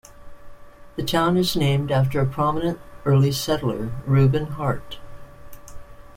[0.95, 4.97] The town is named after a prominent early settler, Reuben Hart.